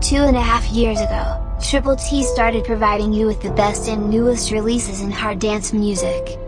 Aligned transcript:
Two 0.00 0.16
and 0.16 0.36
a 0.36 0.40
half 0.40 0.68
years 0.70 1.00
ago, 1.00 1.42
Triple 1.60 1.96
T 1.96 2.22
started 2.22 2.64
providing 2.64 3.12
you 3.12 3.26
with 3.26 3.40
the 3.40 3.50
best 3.52 3.88
and 3.88 4.10
newest 4.10 4.52
releases 4.52 5.00
in 5.00 5.10
hard 5.10 5.38
dance 5.38 5.72
music. 5.72 6.38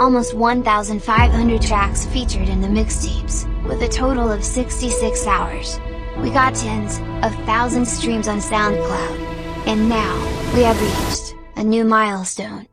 Almost 0.00 0.34
1,500 0.34 1.62
tracks 1.62 2.06
featured 2.06 2.48
in 2.48 2.60
the 2.60 2.68
mixtapes, 2.68 3.44
with 3.64 3.82
a 3.82 3.88
total 3.88 4.32
of 4.32 4.42
66 4.42 5.26
hours. 5.26 5.78
We 6.18 6.30
got 6.30 6.54
tens 6.54 6.98
of 7.24 7.34
thousands 7.44 7.92
streams 7.92 8.28
on 8.28 8.38
SoundCloud. 8.38 9.18
And 9.66 9.88
now, 9.88 10.14
we 10.54 10.62
have 10.62 10.80
reached 10.80 11.34
a 11.56 11.62
new 11.62 11.84
milestone. 11.84 12.66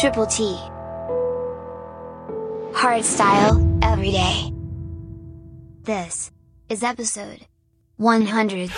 Triple 0.00 0.26
T. 0.26 0.56
Hard 2.72 3.04
style, 3.04 3.80
every 3.82 4.12
day. 4.12 4.52
This 5.82 6.30
is 6.68 6.84
episode 6.84 7.44
100. 7.96 8.70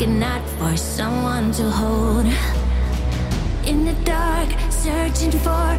looking 0.00 0.22
out 0.22 0.48
for 0.58 0.74
someone 0.78 1.52
to 1.52 1.64
hold. 1.64 2.24
In 3.66 3.84
the 3.84 3.92
dark, 4.02 4.48
searching 4.70 5.30
for 5.30 5.78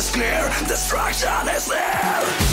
is 0.00 0.10
clear, 0.10 0.48
destruction 0.66 1.46
is 1.54 1.68
near. 1.68 2.49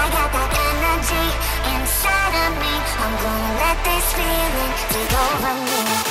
I 0.00 0.08
got 0.08 0.32
that 0.32 0.50
energy 0.72 1.26
inside 1.76 2.34
of 2.46 2.52
me. 2.56 2.72
I'm 3.04 3.14
gonna 3.20 3.52
let 3.60 3.76
this 3.84 4.06
feeling 4.16 4.72
take 4.88 5.12
over 5.12 5.52
me. 5.68 6.09